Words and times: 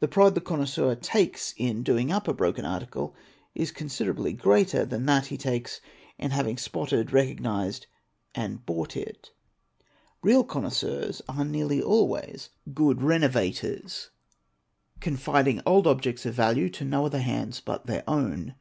The 0.00 0.08
pride 0.08 0.34
the 0.34 0.40
connoisseur 0.40 0.96
takes 0.96 1.54
in 1.56 1.84
doing 1.84 2.10
up 2.10 2.26
a 2.26 2.34
broken 2.34 2.64
article 2.64 3.14
is 3.54 3.70
considerably 3.70 4.32
greater 4.32 4.84
than 4.84 5.06
that 5.06 5.26
he 5.26 5.36
takes 5.36 5.80
in 6.18 6.32
having 6.32 6.58
spotted, 6.58 7.12
recognised, 7.12 7.86
and 8.34 8.66
bought 8.66 8.96
it. 8.96 9.30
Real 10.20 10.42
connoisseurs 10.42 11.22
are 11.28 11.44
nearly 11.44 11.80
always 11.80 12.50
FRAUDS 12.64 12.80
RELATING 12.80 12.98
TO 12.98 13.14
ANTIQUITIES, 13.14 13.20
ETC. 13.24 14.10
831_ 15.00 15.62
good 15.62 15.62
"renovators'', 15.62 15.62
confiding 15.62 15.62
old 15.64 15.86
objects 15.86 16.26
of 16.26 16.34
value 16.34 16.68
to 16.68 16.84
no 16.84 17.06
other 17.06 17.20
hands 17.20 17.60
but 17.60 17.86
their 17.86 18.02
own. 18.10 18.56